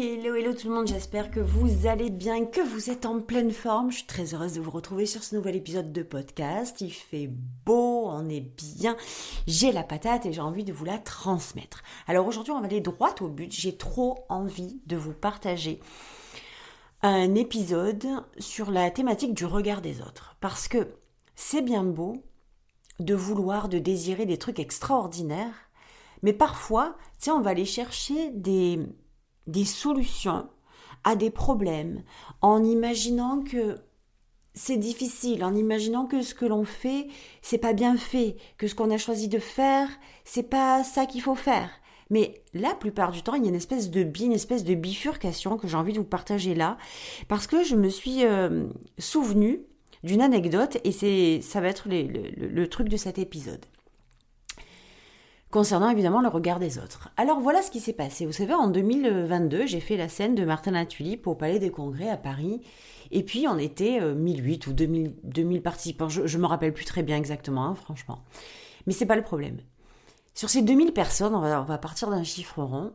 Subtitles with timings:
[0.00, 3.50] Hello, hello tout le monde, j'espère que vous allez bien, que vous êtes en pleine
[3.50, 3.90] forme.
[3.90, 6.80] Je suis très heureuse de vous retrouver sur ce nouvel épisode de podcast.
[6.80, 7.28] Il fait
[7.64, 8.46] beau, on est
[8.78, 8.96] bien,
[9.48, 11.82] j'ai la patate et j'ai envie de vous la transmettre.
[12.06, 13.52] Alors aujourd'hui, on va aller droit au but.
[13.52, 15.80] J'ai trop envie de vous partager
[17.02, 18.06] un épisode
[18.38, 20.36] sur la thématique du regard des autres.
[20.40, 20.94] Parce que
[21.34, 22.22] c'est bien beau
[23.00, 25.72] de vouloir, de désirer des trucs extraordinaires,
[26.22, 28.78] mais parfois, tu on va aller chercher des
[29.48, 30.46] des solutions
[31.04, 32.02] à des problèmes
[32.40, 33.78] en imaginant que
[34.54, 37.08] c'est difficile, en imaginant que ce que l'on fait,
[37.42, 39.88] c'est pas bien fait, que ce qu'on a choisi de faire,
[40.24, 41.70] c'est pas ça qu'il faut faire.
[42.10, 45.58] Mais la plupart du temps, il y a une espèce de une espèce de bifurcation
[45.58, 46.78] que j'ai envie de vous partager là,
[47.28, 48.66] parce que je me suis euh,
[48.98, 49.60] souvenu
[50.02, 53.64] d'une anecdote et c'est ça va être le truc de cet épisode
[55.50, 57.10] concernant évidemment le regard des autres.
[57.16, 58.26] Alors voilà ce qui s'est passé.
[58.26, 60.84] Vous savez, en 2022, j'ai fait la scène de Martin la
[61.24, 62.60] au Palais des Congrès à Paris.
[63.10, 66.08] Et puis on était 1008 euh, ou 2000, 2000 participants.
[66.08, 68.22] Je ne me rappelle plus très bien exactement, hein, franchement.
[68.86, 69.58] Mais c'est pas le problème.
[70.34, 72.92] Sur ces 2000 personnes, on va, on va partir d'un chiffre rond.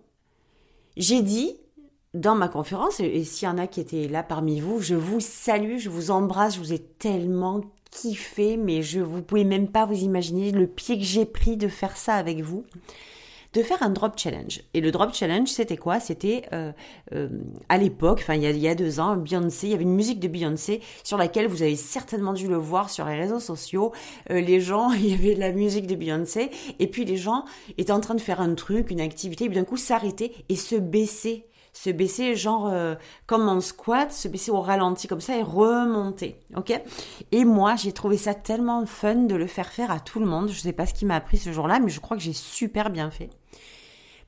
[0.96, 1.58] J'ai dit
[2.14, 5.20] dans ma conférence, et s'il y en a qui étaient là parmi vous, je vous
[5.20, 7.62] salue, je vous embrasse, je vous ai tellement
[7.94, 11.68] kiffé, mais je vous pouvez même pas vous imaginer le pied que j'ai pris de
[11.68, 12.66] faire ça avec vous
[13.54, 14.62] de faire un drop challenge.
[14.74, 16.00] Et le drop challenge, c'était quoi?
[16.00, 16.72] C'était euh,
[17.14, 17.30] euh,
[17.70, 20.28] à l'époque, enfin il y, a, deux ans, Beyoncé, il y avait une musique de
[20.28, 23.92] Beyoncé sur laquelle vous avez certainement dû le voir sur les réseaux sociaux.
[24.32, 27.46] Euh, les gens, il y avait de la musique de Beyoncé, et puis les gens
[27.78, 30.76] étaient en train de faire un truc, une activité, et d'un coup s'arrêter et se
[30.76, 32.96] baisser se baisser genre euh,
[33.26, 36.80] comme en squat, se baisser au ralenti comme ça et remonter, ok?
[37.32, 40.50] Et moi, j'ai trouvé ça tellement fun de le faire faire à tout le monde.
[40.50, 42.92] Je sais pas ce qui m'a appris ce jour-là, mais je crois que j'ai super
[42.92, 43.30] bien fait.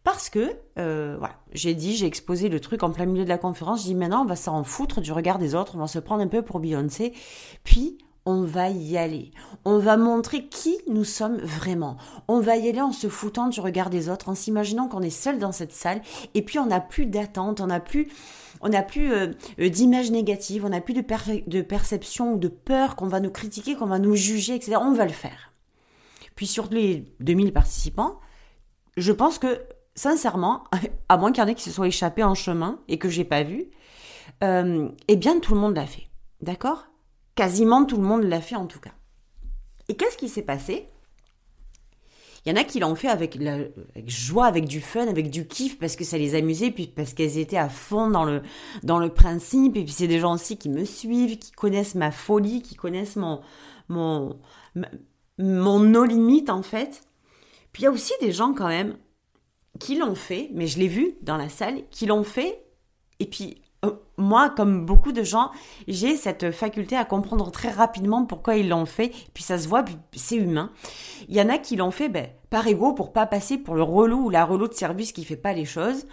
[0.04, 3.40] Parce que, euh, voilà, j'ai dit, j'ai exposé le truc en plein milieu de la
[3.40, 3.82] conférence.
[3.82, 6.22] Je dis maintenant, on va s'en foutre du regard des autres, on va se prendre
[6.22, 7.14] un peu pour Beyoncé.
[7.64, 9.32] Puis, on va y aller.
[9.66, 11.98] On va montrer qui nous sommes vraiment.
[12.28, 15.10] On va y aller en se foutant du regard des autres, en s'imaginant qu'on est
[15.10, 16.02] seul dans cette salle,
[16.34, 18.08] et puis on n'a plus d'attente, on n'a plus,
[18.62, 21.04] on n'a plus euh, euh, d'image négative, on n'a plus de,
[21.48, 24.78] de perception ou de peur qu'on va nous critiquer, qu'on va nous juger, etc.
[24.82, 25.54] On va le faire.
[26.36, 28.20] Puis sur les 2000 participants,
[28.98, 29.62] je pense que
[29.96, 30.64] sincèrement,
[31.10, 33.24] à moins qu'il y en ait qui se soient échappés en chemin et que j'ai
[33.24, 33.70] pas vu,
[34.44, 36.08] euh, eh bien tout le monde l'a fait.
[36.42, 36.88] D'accord?
[37.36, 38.94] Quasiment tout le monde l'a fait en tout cas.
[39.90, 40.88] Et qu'est-ce qui s'est passé?
[42.46, 43.40] Il y en a qui l'ont fait avec,
[44.06, 47.40] joie, avec du fun, avec du kiff, parce que ça les amusait, puis parce qu'elles
[47.40, 48.44] étaient à fond dans le,
[48.84, 49.76] dans le principe.
[49.76, 53.16] Et puis c'est des gens aussi qui me suivent, qui connaissent ma folie, qui connaissent
[53.16, 53.42] mon,
[53.90, 54.40] mon,
[55.40, 57.02] mon no limite en fait.
[57.72, 58.96] Puis il y a aussi des gens quand même
[59.80, 62.64] qui l'ont fait, mais je l'ai vu dans la salle, qui l'ont fait.
[63.20, 63.62] Et puis
[64.26, 65.52] moi, comme beaucoup de gens,
[65.88, 69.12] j'ai cette faculté à comprendre très rapidement pourquoi ils l'ont fait.
[69.34, 70.72] Puis ça se voit, c'est humain.
[71.30, 73.84] Il y en a qui l'ont fait ben, par ego pour pas passer pour le
[73.84, 76.08] relou ou la relou de service qui fait pas les choses.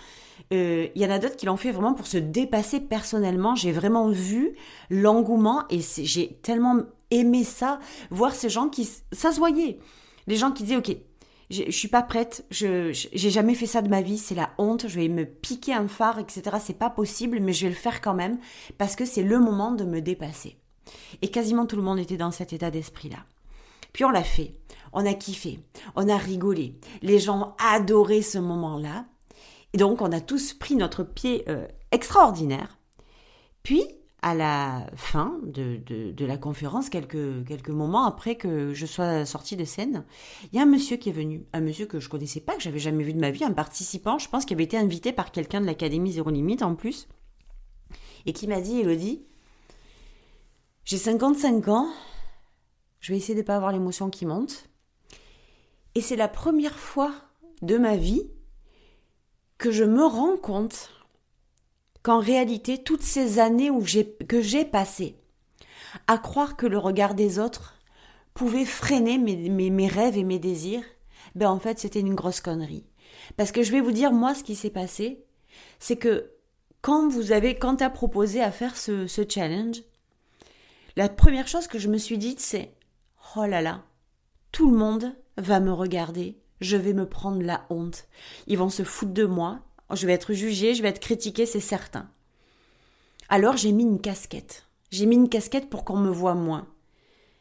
[0.53, 3.55] Euh, il y en a d'autres qui l'ont fait vraiment pour se dépasser personnellement.
[3.55, 4.53] J'ai vraiment vu
[4.91, 6.81] l'engouement et j'ai tellement
[7.11, 7.79] aimé ça,
[8.11, 9.79] voir ces gens qui, ça se voyait.
[10.27, 10.97] Les gens qui disaient, ok,
[11.53, 14.89] je, suis pas prête, je j'ai jamais fait ça de ma vie, c'est la honte,
[14.89, 16.57] je vais me piquer un phare, etc.
[16.61, 18.39] C'est pas possible, mais je vais le faire quand même
[18.79, 20.57] parce que c'est le moment de me dépasser.
[21.21, 23.19] Et quasiment tout le monde était dans cet état d'esprit-là.
[23.93, 24.55] Puis on l'a fait,
[24.93, 25.61] on a kiffé,
[25.95, 29.05] on a rigolé, les gens adoré ce moment-là.
[29.75, 32.79] Et donc on a tous pris notre pied euh, extraordinaire.
[33.63, 33.85] Puis
[34.23, 39.57] à la fin de, de, la conférence, quelques, quelques moments après que je sois sortie
[39.57, 40.05] de scène,
[40.45, 42.63] il y a un monsieur qui est venu, un monsieur que je connaissais pas, que
[42.63, 45.33] j'avais jamais vu de ma vie, un participant, je pense, qui avait été invité par
[45.33, 47.09] quelqu'un de l'Académie Zéro Limite en plus,
[48.25, 49.25] et qui m'a dit, Elodie,
[50.85, 51.89] j'ai 55 ans,
[53.01, 54.69] je vais essayer de ne pas avoir l'émotion qui monte,
[55.97, 57.13] et c'est la première fois
[57.61, 58.31] de ma vie
[59.59, 60.91] que je me rends compte
[62.03, 63.85] qu'en réalité, toutes ces années où
[64.29, 65.17] que j'ai passées
[66.07, 67.75] à croire que le regard des autres
[68.35, 70.85] pouvait freiner mes, mes, rêves et mes désirs,
[71.35, 72.87] ben en fait, c'était une grosse connerie.
[73.37, 75.25] Parce que je vais vous dire, moi, ce qui s'est passé,
[75.79, 76.31] c'est que
[76.81, 79.83] quand vous avez, quand as proposé à faire ce, ce challenge,
[80.97, 82.75] la première chose que je me suis dite, c'est
[83.37, 83.85] Oh là là,
[84.51, 88.09] tout le monde va me regarder, je vais me prendre la honte.
[88.47, 89.61] Ils vont se foutre de moi,
[89.95, 92.09] je vais être jugée, je vais être critiquée, c'est certain.
[93.29, 94.67] Alors j'ai mis une casquette.
[94.91, 96.67] J'ai mis une casquette pour qu'on me voie moins.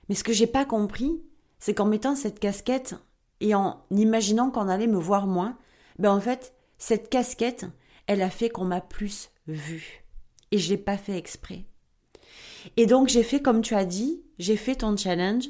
[0.07, 1.21] Mais ce que j'ai pas compris,
[1.59, 2.95] c'est qu'en mettant cette casquette
[3.39, 5.57] et en imaginant qu'on allait me voir moins,
[5.99, 7.65] ben en fait, cette casquette,
[8.07, 10.03] elle a fait qu'on m'a plus vue.
[10.51, 11.65] Et je l'ai pas fait exprès.
[12.77, 15.49] Et donc j'ai fait comme tu as dit, j'ai fait ton challenge,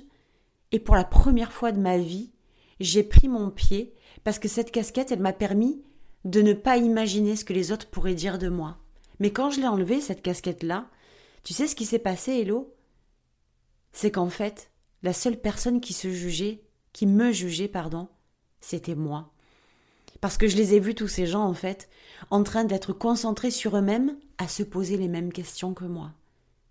[0.72, 2.32] et pour la première fois de ma vie,
[2.80, 3.94] j'ai pris mon pied
[4.24, 5.82] parce que cette casquette, elle m'a permis
[6.26, 8.78] de ne pas imaginer ce que les autres pourraient dire de moi.
[9.20, 10.88] Mais quand je l'ai enlevée, cette casquette-là,
[11.44, 12.76] tu sais ce qui s'est passé, Hello?
[13.94, 14.72] C'est qu'en fait,
[15.04, 16.64] la seule personne qui se jugeait,
[16.94, 18.08] qui me jugeait, pardon,
[18.60, 19.32] c'était moi.
[20.22, 21.90] Parce que je les ai vus, tous ces gens, en fait,
[22.30, 26.12] en train d'être concentrés sur eux-mêmes, à se poser les mêmes questions que moi.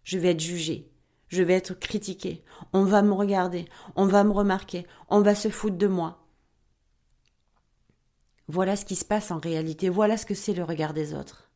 [0.04, 0.90] Je vais être jugé,
[1.28, 2.42] je vais être critiqué,
[2.72, 3.66] on va me regarder,
[3.96, 6.24] on va me remarquer, on va se foutre de moi.
[8.50, 11.52] Voilà ce qui se passe en réalité, voilà ce que c'est le regard des autres.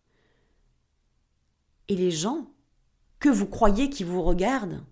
[1.89, 2.47] Et les gens
[3.19, 4.85] que vous croyez qui vous regardent,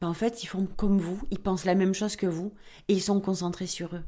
[0.00, 2.54] ben en fait, ils font comme vous, ils pensent la même chose que vous,
[2.88, 4.02] et ils sont concentrés sur eux.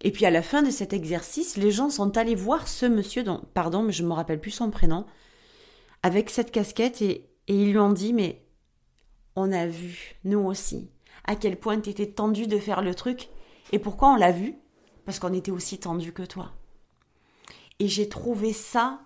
[0.00, 3.22] Et puis à la fin de cet exercice, les gens sont allés voir ce monsieur
[3.22, 5.04] dont, pardon, mais je ne me rappelle plus son prénom,
[6.02, 8.46] avec cette casquette et, et ils lui ont dit mais
[9.36, 10.90] on a vu, nous aussi,
[11.24, 13.28] à quel point tu étais tendu de faire le truc.
[13.72, 14.56] Et pourquoi on l'a vu
[15.04, 16.52] Parce qu'on était aussi tendu que toi.
[17.78, 19.00] Et j'ai trouvé ça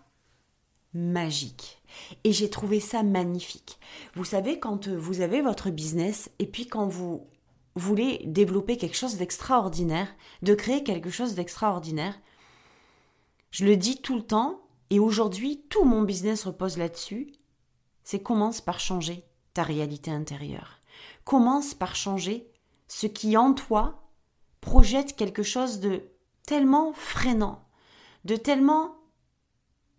[0.94, 1.82] magique.
[2.24, 3.78] Et j'ai trouvé ça magnifique.
[4.14, 7.28] Vous savez, quand vous avez votre business et puis quand vous
[7.74, 10.08] voulez développer quelque chose d'extraordinaire,
[10.42, 12.18] de créer quelque chose d'extraordinaire,
[13.50, 17.32] je le dis tout le temps, et aujourd'hui tout mon business repose là-dessus,
[18.04, 19.24] c'est commence par changer
[19.54, 20.80] ta réalité intérieure.
[21.24, 22.50] Commence par changer
[22.88, 24.07] ce qui en toi
[24.60, 26.02] projette quelque chose de
[26.46, 27.64] tellement freinant,
[28.24, 28.96] de tellement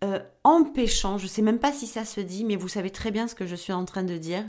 [0.03, 3.11] euh, empêchant, je ne sais même pas si ça se dit, mais vous savez très
[3.11, 4.43] bien ce que je suis en train de dire.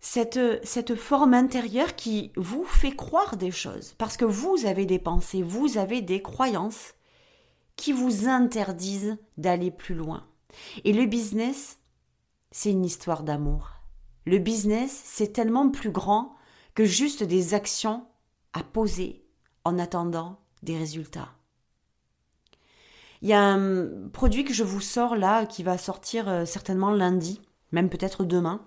[0.00, 4.98] Cette, cette forme intérieure qui vous fait croire des choses, parce que vous avez des
[4.98, 6.94] pensées, vous avez des croyances
[7.76, 10.26] qui vous interdisent d'aller plus loin.
[10.84, 11.78] Et le business,
[12.52, 13.70] c'est une histoire d'amour.
[14.26, 16.35] Le business, c'est tellement plus grand
[16.76, 18.06] que juste des actions
[18.52, 19.24] à poser
[19.64, 21.30] en attendant des résultats.
[23.22, 26.90] Il y a un produit que je vous sors là, qui va sortir euh, certainement
[26.90, 27.40] lundi,
[27.72, 28.60] même peut-être demain.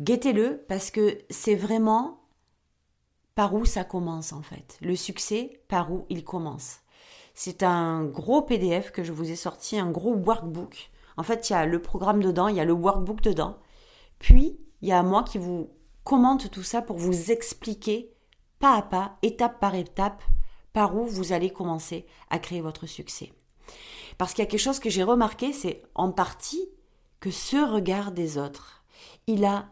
[0.00, 2.20] Guettez-le parce que c'est vraiment
[3.34, 4.76] par où ça commence en fait.
[4.82, 6.80] Le succès, par où il commence.
[7.32, 10.90] C'est un gros PDF que je vous ai sorti, un gros workbook.
[11.16, 13.56] En fait, il y a le programme dedans, il y a le workbook dedans.
[14.18, 15.70] Puis, il y a moi qui vous
[16.10, 18.12] commente tout ça pour vous expliquer
[18.58, 20.24] pas à pas, étape par étape,
[20.72, 23.32] par où vous allez commencer à créer votre succès.
[24.18, 26.68] Parce qu'il y a quelque chose que j'ai remarqué, c'est en partie
[27.20, 28.84] que ce regard des autres,
[29.28, 29.68] il a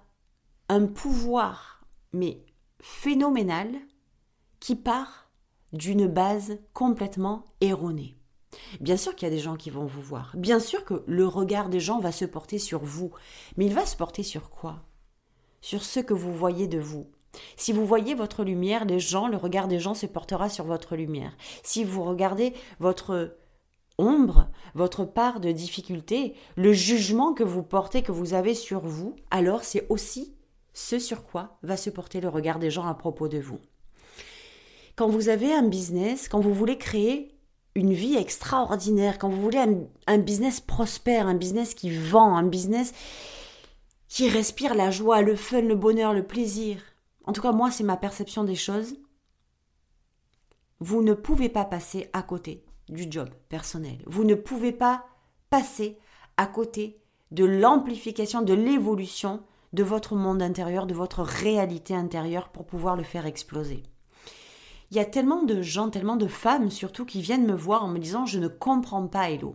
[0.68, 1.82] un pouvoir,
[2.12, 2.44] mais
[2.80, 3.74] phénoménal,
[4.60, 5.32] qui part
[5.72, 8.16] d'une base complètement erronée.
[8.80, 10.30] Bien sûr qu'il y a des gens qui vont vous voir.
[10.36, 13.10] Bien sûr que le regard des gens va se porter sur vous.
[13.56, 14.84] Mais il va se porter sur quoi?
[15.60, 17.06] Sur ce que vous voyez de vous.
[17.56, 20.96] Si vous voyez votre lumière, les gens, le regard des gens se portera sur votre
[20.96, 21.36] lumière.
[21.62, 23.36] Si vous regardez votre
[23.98, 29.14] ombre, votre part de difficulté, le jugement que vous portez, que vous avez sur vous,
[29.30, 30.34] alors c'est aussi
[30.72, 33.58] ce sur quoi va se porter le regard des gens à propos de vous
[34.98, 37.32] quand vous avez un business, quand vous voulez créer
[37.76, 39.64] une vie extraordinaire, quand vous voulez
[40.08, 42.92] un, business prospère, un business qui vend, un business
[44.18, 46.82] qui respire la joie, le fun, le bonheur, le plaisir.
[47.24, 48.96] En tout cas, moi, c'est ma perception des choses.
[50.80, 54.02] Vous ne pouvez pas passer à côté du job personnel.
[54.08, 55.06] Vous ne pouvez pas
[55.50, 56.00] passer
[56.36, 62.66] à côté de l'amplification, de l'évolution de votre monde intérieur, de votre réalité intérieure pour
[62.66, 63.84] pouvoir le faire exploser.
[64.90, 67.88] Il y a tellement de gens, tellement de femmes surtout qui viennent me voir en
[67.88, 69.54] me disant je ne comprends pas Hello.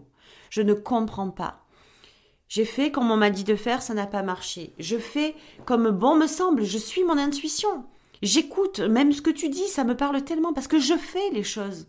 [0.50, 1.63] Je ne comprends pas.
[2.54, 4.76] J'ai fait comme on m'a dit de faire, ça n'a pas marché.
[4.78, 7.84] Je fais comme bon me semble, je suis mon intuition.
[8.22, 11.42] J'écoute, même ce que tu dis, ça me parle tellement parce que je fais les
[11.42, 11.88] choses.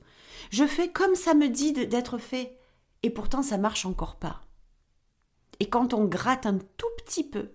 [0.49, 2.56] Je fais comme ça me dit d'être fait.
[3.02, 4.40] Et pourtant, ça marche encore pas.
[5.61, 7.50] Et quand on gratte un tout petit peu,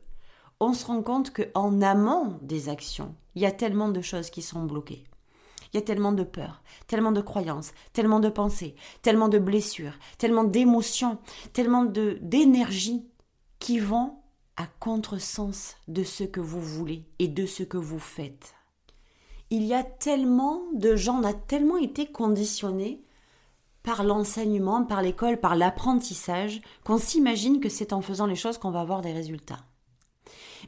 [0.59, 4.43] on se rend compte qu'en amont des actions, il y a tellement de choses qui
[4.43, 5.03] sont bloquées.
[5.71, 9.93] Il y a tellement de peur, tellement de croyances, tellement de pensées, tellement de blessures,
[10.17, 11.19] tellement d'émotions,
[11.53, 13.05] tellement d'énergie
[13.59, 14.15] qui vont
[14.57, 18.55] à contresens de ce que vous voulez et de ce que vous faites.
[19.51, 23.01] Il y a tellement de gens, on a tellement été conditionnés
[23.83, 28.71] par l'enseignement, par l'école, par l'apprentissage, qu'on s'imagine que c'est en faisant les choses qu'on
[28.71, 29.65] va avoir des résultats.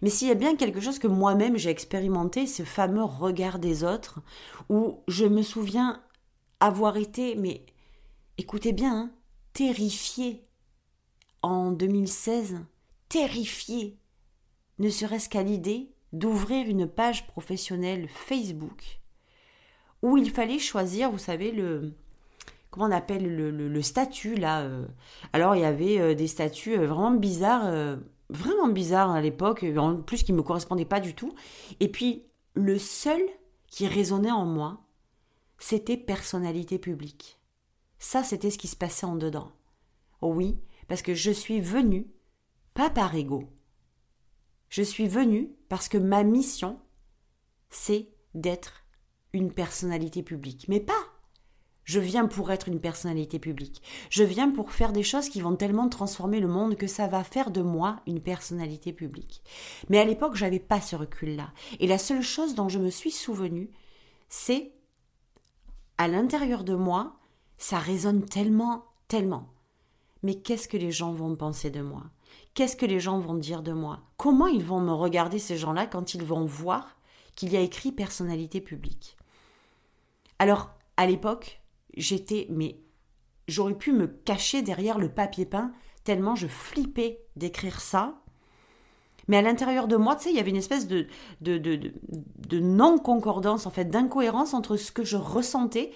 [0.02, 3.84] Mais s'il y a bien quelque chose que moi-même j'ai expérimenté, ce fameux regard des
[3.84, 4.20] autres,
[4.70, 6.02] où je me souviens
[6.60, 7.66] avoir été, mais
[8.38, 9.12] écoutez bien, hein,
[9.54, 10.46] terrifié
[11.42, 12.60] en 2016,
[13.10, 13.98] terrifié,
[14.80, 19.02] ne serait-ce qu'à l'idée d'ouvrir une page professionnelle Facebook
[20.02, 21.94] où il fallait choisir, vous savez, le,
[22.70, 24.62] comment on appelle le, statut là.
[24.62, 24.86] Euh.
[25.34, 27.98] Alors il y avait euh, des statuts euh, vraiment bizarres,
[28.32, 31.34] vraiment bizarres à l'époque, en plus qui me correspondaient pas du tout.
[31.80, 33.22] Et puis le seul
[33.68, 34.82] qui résonnait en moi,
[35.58, 37.40] c'était personnalité publique.
[38.00, 39.52] Ça, c'était ce qui se passait en dedans.
[40.22, 42.08] Oui, parce que je suis venue,
[42.74, 43.44] pas par ego.
[44.70, 46.80] Je suis venue parce que ma mission,
[47.70, 48.86] c'est d'être
[49.34, 50.66] une personnalité publique.
[50.68, 50.94] Mais pas
[51.84, 53.82] je viens pour être une personnalité publique.
[54.10, 57.24] Je viens pour faire des choses qui vont tellement transformer le monde que ça va
[57.24, 59.42] faire de moi une personnalité publique.
[59.90, 61.52] Mais à l'époque, j'avais pas ce recul-là.
[61.80, 63.70] Et la seule chose dont je me suis souvenue,
[64.30, 64.74] c'est
[65.98, 67.18] à l'intérieur de moi,
[67.58, 69.50] ça résonne tellement, tellement.
[70.24, 72.04] Mais qu'est-ce que les gens vont penser de moi?
[72.54, 74.02] Qu'est-ce que les gens vont dire de moi?
[74.18, 76.98] Comment ils vont me regarder ces gens-là quand ils vont voir
[77.36, 79.18] qu'il y a écrit personnalité publique?
[80.38, 81.61] Alors, à l'époque,
[81.96, 82.80] j'étais, mais
[83.48, 85.72] j'aurais pu me cacher derrière le papier peint
[86.04, 88.22] tellement je flippais d'écrire ça.
[89.28, 91.08] Mais à l'intérieur de moi, tu sais, il y avait une espèce de,
[91.42, 95.92] de, de, non-concordance, en fait, d'incohérence entre ce que je ressentais,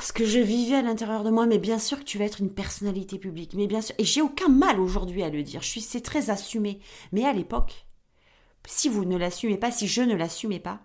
[0.00, 1.46] ce que je vivais à l'intérieur de moi.
[1.46, 3.94] Mais bien sûr que tu vas être une personnalité publique, mais bien sûr.
[3.98, 5.62] Et j'ai aucun mal aujourd'hui à le dire.
[5.62, 6.80] Je suis, c'est très assumé.
[7.12, 7.86] Mais à l'époque,
[8.66, 10.80] si vous ne l'assumez pas, si je ne l'assumais pas,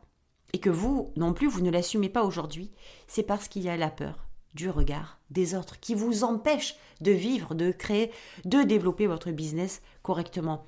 [0.53, 2.71] et que vous non plus vous ne l'assumez pas aujourd'hui,
[3.07, 7.11] c'est parce qu'il y a la peur du regard des autres qui vous empêche de
[7.11, 8.11] vivre, de créer,
[8.45, 10.65] de développer votre business correctement.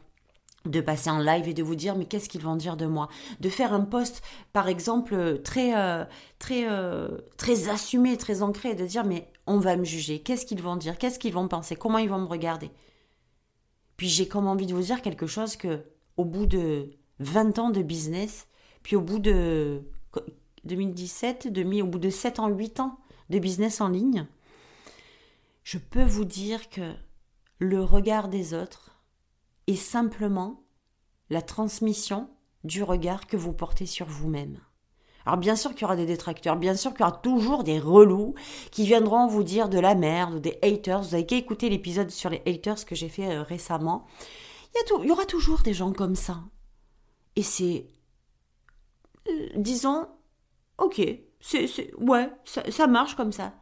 [0.65, 3.09] De passer en live et de vous dire mais qu'est-ce qu'ils vont dire de moi?
[3.41, 4.21] De faire un post
[4.53, 6.05] par exemple très euh,
[6.39, 10.21] très euh, très assumé très ancré de dire mais on va me juger.
[10.21, 10.97] Qu'est-ce qu'ils vont dire?
[10.97, 11.75] Qu'est-ce qu'ils vont penser?
[11.75, 12.71] Comment ils vont me regarder?
[13.97, 15.83] Puis j'ai comme envie de vous dire quelque chose que
[16.15, 18.47] au bout de 20 ans de business
[18.83, 19.81] puis au bout de
[20.65, 21.49] 2017,
[21.81, 22.99] au bout de 7 ans, 8 ans
[23.29, 24.27] de business en ligne,
[25.63, 26.93] je peux vous dire que
[27.59, 29.01] le regard des autres
[29.67, 30.63] est simplement
[31.29, 32.29] la transmission
[32.63, 34.59] du regard que vous portez sur vous-même.
[35.25, 37.79] Alors bien sûr qu'il y aura des détracteurs, bien sûr qu'il y aura toujours des
[37.79, 38.35] relous
[38.71, 41.01] qui viendront vous dire de la merde, des haters.
[41.01, 44.05] Vous avez qu'à écouter l'épisode sur les haters que j'ai fait euh, récemment.
[44.75, 46.43] Il y, il y aura toujours des gens comme ça.
[47.37, 47.87] Et c'est
[49.55, 50.07] disons,
[50.77, 51.01] ok,
[51.39, 53.53] c'est, ouais, ça, marche comme ça.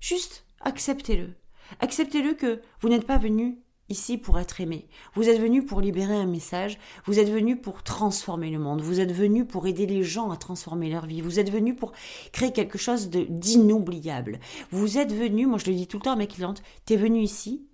[0.00, 1.34] Juste acceptez-le.
[1.80, 3.58] Acceptez-le que vous n'êtes pas venu
[3.88, 4.88] ici pour être aimé.
[5.14, 9.00] Vous êtes venu pour libérer un message, vous êtes venu pour transformer le monde, vous
[9.00, 11.92] êtes venu pour aider les gens à transformer leur vie, vous êtes venu pour
[12.32, 14.40] créer quelque chose de, d'inoubliable.
[14.70, 17.20] Vous êtes venu, moi je le dis tout le temps à mes clientes, es venu
[17.20, 17.66] ici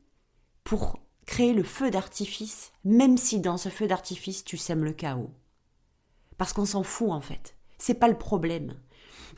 [0.65, 5.31] pour créer le feu d'artifice, même si dans ce feu d'artifice tu sèmes le chaos.
[6.41, 7.55] Parce qu'on s'en fout en fait.
[7.77, 8.73] C'est pas le problème.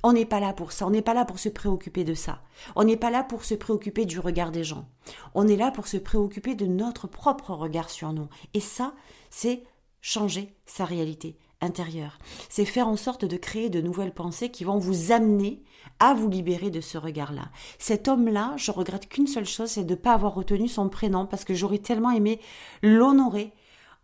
[0.05, 2.43] On n'est pas là pour ça, on n'est pas là pour se préoccuper de ça.
[2.77, 4.87] On n'est pas là pour se préoccuper du regard des gens.
[5.35, 8.29] On est là pour se préoccuper de notre propre regard sur nous.
[8.55, 8.95] Et ça,
[9.31, 9.65] c'est
[10.01, 12.19] changer sa réalité intérieure.
[12.49, 15.65] C'est faire en sorte de créer de nouvelles pensées qui vont vous amener
[15.99, 17.51] à vous libérer de ce regard-là.
[17.81, 21.27] Cet homme-là, je regrette qu'une seule chose, c'est de ne pas avoir retenu son prénom
[21.27, 22.39] parce que j'aurais tellement aimé
[22.81, 23.53] l'honorer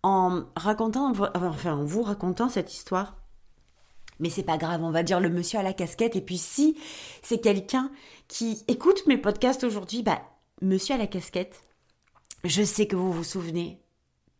[0.09, 3.17] en racontant, enfin, en vous racontant cette histoire.
[4.21, 6.17] Mais c'est pas grave, on va dire le monsieur à la casquette.
[6.17, 6.77] Et puis si
[7.23, 7.91] c'est quelqu'un
[8.27, 10.21] qui écoute mes podcasts aujourd'hui, bah,
[10.61, 11.61] monsieur à la casquette,
[12.45, 13.81] je sais que vous vous souvenez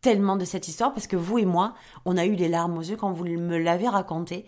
[0.01, 2.81] tellement de cette histoire parce que vous et moi, on a eu les larmes aux
[2.83, 4.45] yeux quand vous me l'avez raconté.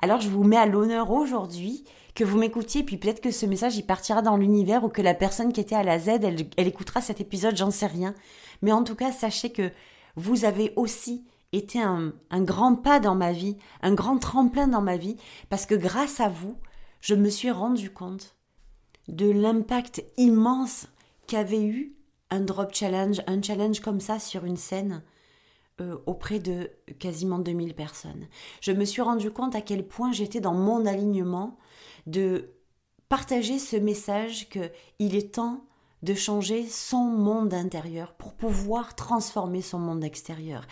[0.00, 3.76] Alors je vous mets à l'honneur aujourd'hui que vous m'écoutiez, puis peut-être que ce message
[3.76, 6.68] il partira dans l'univers ou que la personne qui était à la Z, elle, elle
[6.68, 8.14] écoutera cet épisode, j'en sais rien.
[8.62, 9.70] Mais en tout cas, sachez que
[10.16, 14.96] vous avez aussi été un, grand pas dans ma vie, un grand tremplin dans ma
[14.96, 15.16] vie,
[15.48, 16.56] parce que grâce à vous,
[17.00, 18.36] je me suis rendu compte
[19.08, 20.88] de l'impact immense
[21.26, 21.94] qu'avait eu
[22.30, 25.02] un drop challenge, un challenge comme ça sur une scène
[25.80, 28.26] euh, auprès de quasiment 2000 personnes.
[28.60, 31.58] Je me suis rendu compte à quel point j'étais dans mon alignement
[32.06, 32.50] de
[33.08, 35.64] partager ce message que il est temps
[36.04, 40.66] de changer son monde intérieur pour pouvoir transformer son monde extérieur.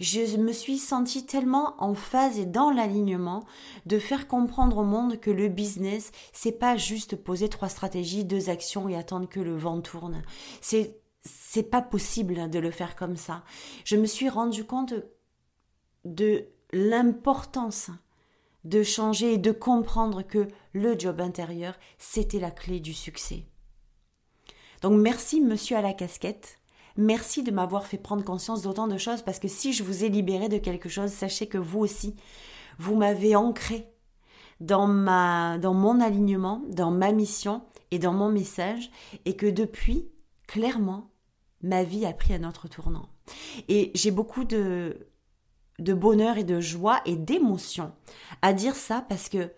[0.00, 3.44] Je me suis sentie tellement en phase et dans l'alignement
[3.86, 8.48] de faire comprendre au monde que le business, c'est pas juste poser trois stratégies, deux
[8.48, 10.22] actions et attendre que le vent tourne.
[10.60, 13.44] C'est c'est pas possible de le faire comme ça.
[13.84, 14.94] Je me suis rendu compte
[16.06, 17.90] de l'importance
[18.64, 23.44] de changer et de comprendre que le job intérieur, c'était la clé du succès.
[24.82, 26.58] Donc merci monsieur à la casquette.
[26.96, 30.08] Merci de m'avoir fait prendre conscience d'autant de choses parce que si je vous ai
[30.08, 32.16] libéré de quelque chose, sachez que vous aussi,
[32.78, 33.86] vous m'avez ancré
[34.60, 38.90] dans ma dans mon alignement, dans ma mission et dans mon message
[39.24, 40.08] et que depuis
[40.46, 41.10] clairement
[41.62, 43.08] ma vie a pris un autre tournant.
[43.68, 45.08] Et j'ai beaucoup de
[45.78, 47.92] de bonheur et de joie et d'émotion
[48.42, 49.52] à dire ça parce que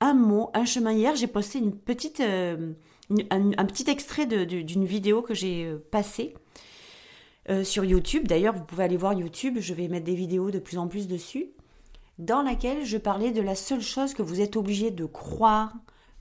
[0.00, 2.72] un mot, un chemin hier, j'ai posté une petite euh,
[3.30, 6.34] un, petit extrait d'une vidéo que j'ai euh, passée
[7.50, 8.28] euh, sur YouTube.
[8.28, 11.08] D'ailleurs, vous pouvez aller voir YouTube, je vais mettre des vidéos de plus en plus
[11.08, 11.50] dessus,
[12.18, 15.72] dans laquelle je parlais de la seule chose que vous êtes obligé de croire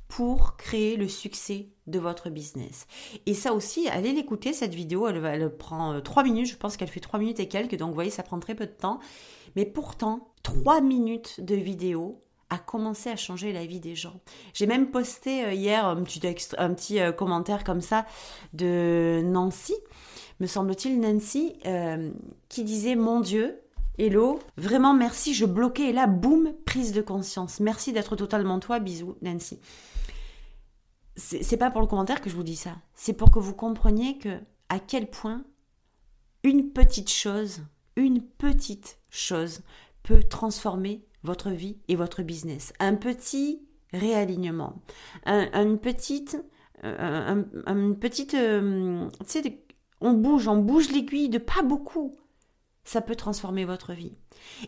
[0.08, 2.86] pour créer le succès de votre business.
[3.26, 6.76] Et ça aussi, allez l'écouter, cette vidéo, elle, elle prend 3 euh, minutes, je pense
[6.76, 9.00] qu'elle fait 3 minutes et quelques, donc vous voyez, ça prend très peu de temps.
[9.56, 12.20] Mais pourtant, 3 minutes de vidéo,
[12.52, 14.20] a commencé à changer la vie des gens.
[14.54, 16.22] J'ai même posté euh, hier un petit,
[16.58, 18.06] un petit euh, commentaire comme ça
[18.54, 19.74] de Nancy,
[20.42, 22.12] me semble-t-il, Nancy, euh,
[22.50, 23.62] qui disait Mon Dieu,
[23.98, 27.62] hello, vraiment merci, je bloquais et là, boum, prise de conscience.
[27.62, 29.60] Merci d'être totalement toi, bisous, Nancy.
[31.16, 34.18] C'est pas pour le commentaire que je vous dis ça, c'est pour que vous compreniez
[34.18, 34.40] que
[34.70, 35.44] à quel point
[36.44, 37.62] une petite chose,
[37.96, 39.62] une petite chose
[40.04, 42.74] peut transformer votre vie et votre business.
[42.80, 43.62] Un petit
[43.94, 44.82] réalignement,
[45.26, 46.38] une petite,
[46.84, 49.64] euh, une petite, euh, tu sais,
[50.00, 52.18] on bouge, on bouge l'aiguille de pas beaucoup.
[52.84, 54.16] Ça peut transformer votre vie.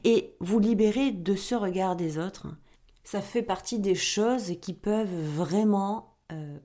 [0.04, 2.48] Et vous libérer de ce regard des autres,
[3.04, 6.60] ça fait partie des choses qui peuvent vraiment euh,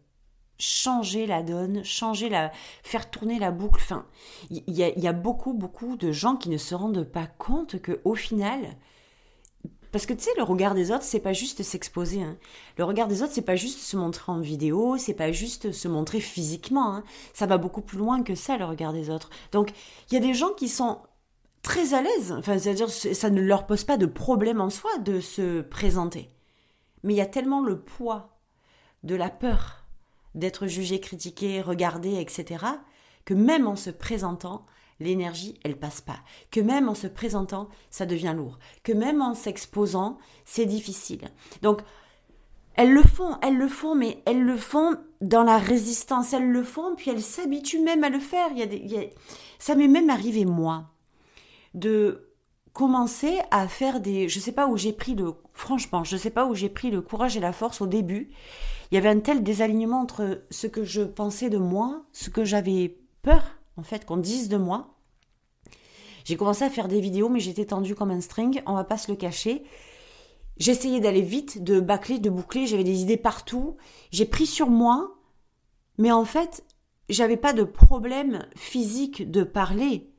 [0.59, 3.81] changer la donne, changer la, faire tourner la boucle.
[3.83, 4.07] Enfin,
[4.51, 8.01] il y, y, a beaucoup, beaucoup de gens qui ne se rendent pas compte que
[8.05, 8.77] au final,
[9.91, 12.23] parce que tu sais, le regard des autres, c'est pas juste s'exposer.
[12.23, 12.37] Hein.
[12.77, 15.89] Le regard des autres, c'est pas juste se montrer en vidéo, c'est pas juste se
[15.89, 16.95] montrer physiquement.
[16.95, 17.05] Hein.
[17.33, 19.31] Ça va beaucoup plus loin que ça, le regard des autres.
[19.53, 19.73] Donc,
[20.11, 20.99] il y a des gens qui sont
[21.63, 22.33] très à l'aise.
[22.33, 26.31] Enfin, c'est-à-dire, ça ne leur pose pas de problème en soi de se présenter.
[27.03, 28.39] Mais il y a tellement le poids
[29.05, 29.85] de la peur
[30.35, 32.65] d'être jugé, critiqué, regardé, etc.,
[33.25, 34.65] que même en se présentant,
[35.01, 36.19] l'énergie, elle passe pas.
[36.51, 38.59] Que même en se présentant, ça devient lourd.
[38.83, 41.31] Que même en s'exposant, c'est difficile.
[41.63, 41.81] Donc,
[42.75, 46.33] elles le font, elles le font, mais elles le font dans la résistance.
[46.33, 48.49] Elles le font, puis elles s'habituent même à le faire.
[48.53, 49.11] Il y a des,
[49.59, 50.85] Ça m'est même arrivé, moi,
[51.75, 52.31] de
[52.73, 54.29] commencer à faire des...
[54.29, 55.35] Je sais pas où j'ai pris le...
[55.53, 58.31] Franchement, je sais pas où j'ai pris le courage et la force au début.
[58.91, 62.45] Il y avait un tel désalignement entre ce que je pensais de moi, ce que
[62.45, 64.95] j'avais peur en fait, qu'on dise de moi.
[66.25, 68.99] J'ai commencé à faire des vidéos, mais j'étais tendue comme un string, on va pas
[68.99, 69.63] se le cacher.
[70.59, 73.77] J'essayais d'aller vite, de bâcler, de boucler, j'avais des idées partout.
[74.11, 75.17] J'ai pris sur moi,
[75.97, 76.65] mais en fait,
[77.09, 80.13] j'avais pas de problème physique de parler.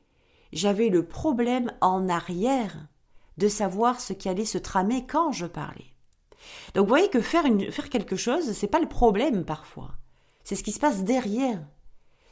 [0.52, 2.88] J'avais le problème en arrière
[3.36, 5.94] de savoir ce qui allait se tramer quand je parlais.
[6.74, 9.92] Donc vous voyez que faire, une, faire quelque chose, c'est pas le problème parfois.
[10.42, 11.60] C'est ce qui se passe derrière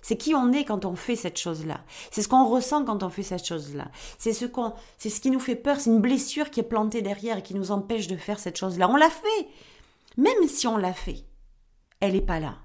[0.02, 1.80] c'est qui on est quand on fait cette chose-là.
[2.10, 3.90] C'est ce qu'on ressent quand on fait cette chose-là.
[4.18, 5.80] C'est ce qu'on, c'est ce qui nous fait peur.
[5.80, 8.88] C'est une blessure qui est plantée derrière et qui nous empêche de faire cette chose-là.
[8.88, 9.48] On l'a fait.
[10.16, 11.24] Même si on l'a fait,
[12.00, 12.56] elle n'est pas là.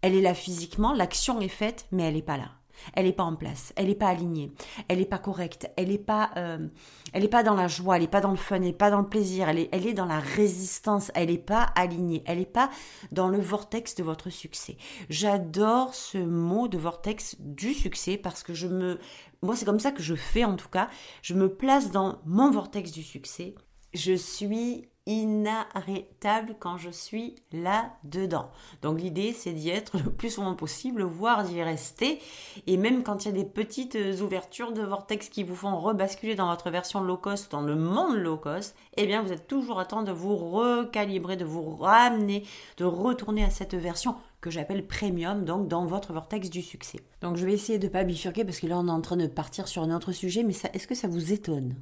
[0.00, 2.50] Elle est là physiquement, l'action est faite, mais elle n'est pas là
[2.94, 4.52] elle n'est pas en place, elle n'est pas alignée,
[4.88, 6.66] elle n'est pas correcte, elle n'est pas, euh,
[7.12, 9.00] elle pas dans la joie, elle n'est pas dans le fun, elle n'est pas dans
[9.00, 12.46] le plaisir, elle est, elle est dans la résistance, elle n'est pas alignée, elle n'est
[12.46, 12.70] pas
[13.10, 14.76] dans le vortex de votre succès.
[15.08, 18.98] J'adore ce mot de vortex du succès parce que je me,
[19.42, 20.88] moi c'est comme ça que je fais en tout cas,
[21.22, 23.54] je me place dans mon vortex du succès.
[23.94, 28.50] Je suis inarrêtable quand je suis là-dedans.
[28.82, 32.20] Donc l'idée, c'est d'y être le plus souvent possible, voire d'y rester.
[32.66, 36.34] Et même quand il y a des petites ouvertures de vortex qui vous font rebasculer
[36.34, 39.80] dans votre version low cost, dans le monde low cost, eh bien vous êtes toujours
[39.80, 42.44] à temps de vous recalibrer, de vous ramener,
[42.76, 47.00] de retourner à cette version que j'appelle premium, donc dans votre vortex du succès.
[47.20, 49.26] Donc je vais essayer de pas bifurquer parce que là on est en train de
[49.26, 51.76] partir sur un autre sujet, mais est-ce que ça vous étonne?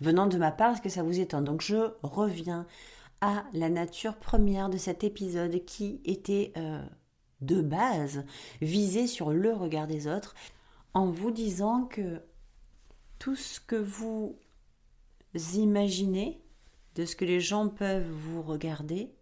[0.00, 1.44] Venant de ma part, est-ce que ça vous étonne?
[1.44, 2.66] Donc je reviens
[3.20, 6.82] à la nature première de cet épisode qui était euh,
[7.40, 8.24] de base,
[8.60, 10.34] visez sur le regard des autres
[10.94, 12.20] en vous disant que
[13.18, 14.38] tout ce que vous
[15.54, 16.42] imaginez
[16.94, 19.14] de ce que les gens peuvent vous regarder,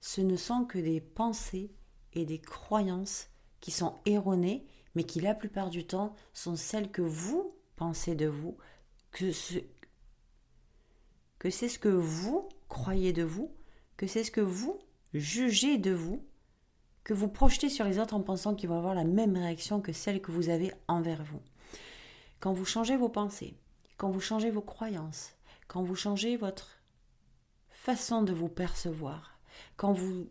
[0.00, 1.72] ce ne sont que des pensées
[2.12, 3.28] et des croyances
[3.60, 8.26] qui sont erronées, mais qui la plupart du temps sont celles que vous pensez de
[8.26, 8.58] vous,
[9.12, 9.58] que, ce,
[11.38, 13.54] que c'est ce que vous croyez de vous,
[13.96, 14.78] que c'est ce que vous
[15.14, 16.24] jugez de vous,
[17.04, 19.92] que vous projetez sur les autres en pensant qu'ils vont avoir la même réaction que
[19.92, 21.42] celle que vous avez envers vous.
[22.40, 23.54] Quand vous changez vos pensées,
[23.96, 25.34] quand vous changez vos croyances,
[25.68, 26.82] quand vous changez votre
[27.70, 29.38] façon de vous percevoir,
[29.76, 30.28] quand vous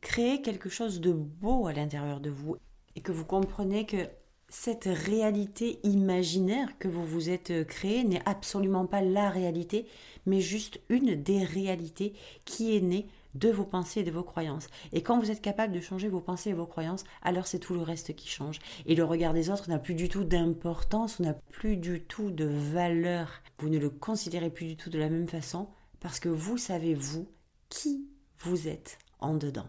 [0.00, 2.56] créez quelque chose de beau à l'intérieur de vous
[2.94, 4.08] et que vous comprenez que
[4.54, 9.84] cette réalité imaginaire que vous vous êtes créée n'est absolument pas la réalité,
[10.26, 12.14] mais juste une des réalités
[12.44, 14.68] qui est née de vos pensées et de vos croyances.
[14.92, 17.74] Et quand vous êtes capable de changer vos pensées et vos croyances, alors c'est tout
[17.74, 18.60] le reste qui change.
[18.86, 22.44] Et le regard des autres n'a plus du tout d'importance, n'a plus du tout de
[22.44, 23.42] valeur.
[23.58, 26.94] Vous ne le considérez plus du tout de la même façon parce que vous savez,
[26.94, 27.28] vous,
[27.70, 28.06] qui
[28.38, 29.66] vous êtes en dedans.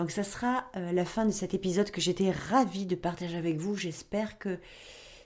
[0.00, 3.58] Donc ça sera euh, la fin de cet épisode que j'étais ravie de partager avec
[3.58, 3.76] vous.
[3.76, 4.58] J'espère que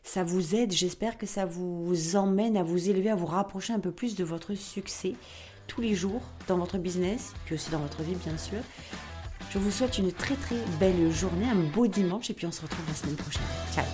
[0.03, 3.79] ça vous aide, j'espère que ça vous emmène à vous élever, à vous rapprocher un
[3.79, 5.13] peu plus de votre succès
[5.69, 8.59] tous les jours dans votre business, puis aussi dans votre vie bien sûr.
[9.51, 12.63] Je vous souhaite une très très belle journée, un beau dimanche et puis on se
[12.63, 13.43] retrouve la semaine prochaine.
[13.73, 13.85] Ciao